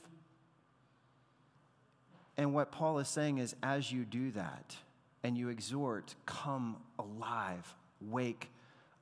[2.39, 4.74] And what Paul is saying is, as you do that
[5.22, 8.51] and you exhort, come alive, wake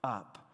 [0.03, 0.47] up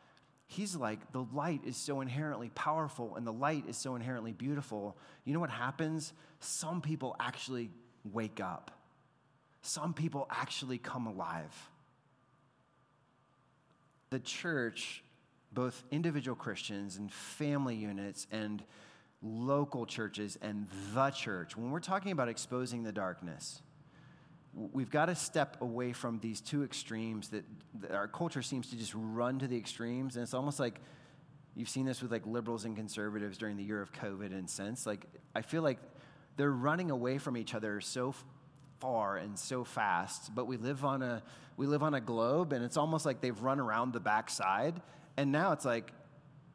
[0.53, 4.97] he's like, the light is so inherently powerful and the light is so inherently beautiful.
[5.25, 6.13] You know what happens?
[6.41, 7.71] Some people actually
[8.13, 8.71] wake up,
[9.63, 11.71] some people actually come alive.
[14.11, 15.03] The church,
[15.53, 18.63] both individual Christians and family units and
[19.23, 23.63] local churches and the church, when we're talking about exposing the darkness,
[24.55, 27.45] we've got to step away from these two extremes that,
[27.81, 30.17] that, our culture seems to just run to the extremes.
[30.17, 30.81] And it's almost like
[31.55, 34.87] you've seen this with like liberals and conservatives during the year of covid and since.
[34.87, 35.77] like i feel like
[36.39, 38.15] they're running away from each other so
[38.81, 41.23] far and so fast but we live on a
[41.57, 44.81] we live on a globe and it's almost like they've run around the backside.
[45.17, 45.93] And now it's like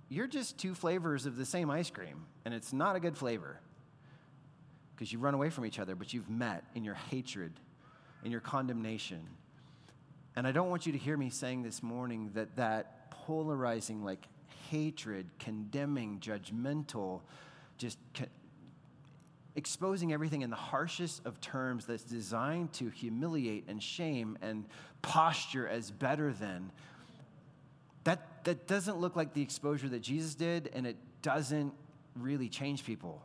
[0.09, 3.59] you're just two flavors of the same ice cream and it's not a good flavor
[4.95, 7.53] because you run away from each other but you've met in your hatred
[8.23, 9.21] and your condemnation.
[10.35, 14.27] And I don't want you to hear me saying this morning that that polarizing, like
[14.69, 17.21] hatred, condemning, judgmental,
[17.77, 17.97] just
[19.55, 24.65] exposing everything in the harshest of terms that's designed to humiliate and shame and
[25.01, 26.71] posture as better than.
[28.47, 31.73] That, doesn't look like the exposure that Jesus did, and it doesn't
[32.15, 33.21] really change people.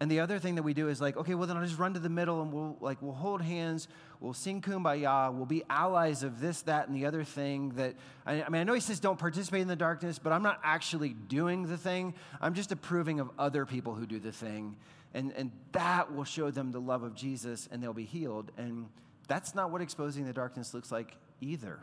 [0.00, 1.92] And the other thing that we do is like, okay, well then I'll just run
[1.92, 3.86] to the middle and we'll like we'll hold hands,
[4.18, 7.70] we'll sing kumbaya, we'll be allies of this, that, and the other thing.
[7.76, 10.42] That I, I mean, I know he says don't participate in the darkness, but I'm
[10.42, 12.14] not actually doing the thing.
[12.40, 14.76] I'm just approving of other people who do the thing,
[15.12, 18.52] and and that will show them the love of Jesus, and they'll be healed.
[18.56, 18.86] And
[19.28, 21.78] that's not what exposing the darkness looks like either.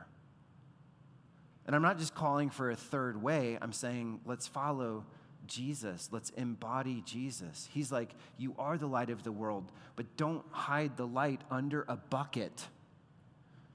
[1.66, 3.58] And I'm not just calling for a third way.
[3.62, 5.06] I'm saying let's follow
[5.48, 6.10] Jesus.
[6.12, 7.70] Let's embody Jesus.
[7.72, 11.86] He's like, You are the light of the world, but don't hide the light under
[11.88, 12.68] a bucket.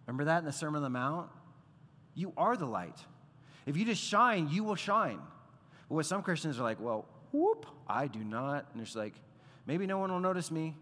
[0.07, 1.29] Remember that in the Sermon on the Mount?
[2.15, 2.99] You are the light.
[3.67, 5.19] If you just shine, you will shine.
[5.89, 8.67] But what some Christians are like, Well, whoop, I do not.
[8.73, 9.15] And it's like,
[9.67, 10.77] maybe no one will notice me.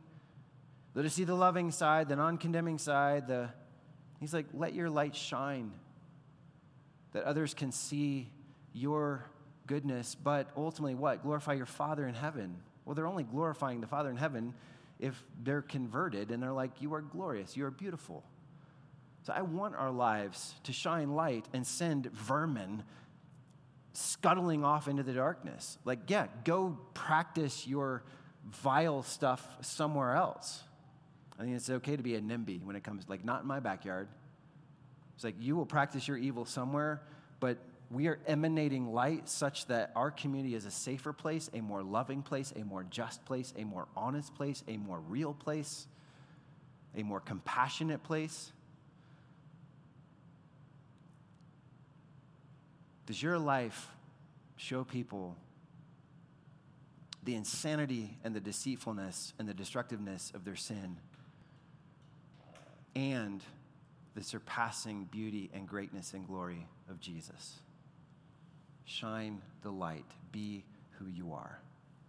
[0.94, 3.26] Let us see the loving side, the non condemning side.
[3.26, 3.50] The...
[4.20, 5.72] He's like, Let your light shine
[7.14, 8.28] that others can see
[8.74, 9.24] your
[9.66, 11.22] goodness, but ultimately what?
[11.22, 12.56] Glorify your Father in heaven.
[12.84, 14.52] Well, they're only glorifying the Father in heaven
[14.98, 18.22] if they're converted and they're like, You are glorious, you are beautiful.
[19.22, 22.82] So I want our lives to shine light and send vermin
[23.94, 25.78] scuttling off into the darkness.
[25.84, 28.02] Like, yeah, go practice your
[28.44, 30.62] vile stuff somewhere else.
[31.38, 33.60] I think it's okay to be a NIMBY when it comes, like, not in my
[33.60, 34.08] backyard.
[35.14, 37.02] It's like you will practice your evil somewhere,
[37.40, 37.58] but
[37.90, 42.22] we are emanating light such that our community is a safer place, a more loving
[42.22, 45.86] place, a more just place, a more honest place, a more real place,
[46.96, 48.52] a more compassionate place.
[53.06, 53.88] Does your life
[54.56, 55.36] show people
[57.22, 60.96] the insanity and the deceitfulness and the destructiveness of their sin
[62.94, 63.42] and
[64.14, 67.60] the surpassing beauty and greatness and glory of Jesus?
[68.84, 70.04] Shine the light.
[70.32, 70.64] Be
[70.98, 71.58] who you are.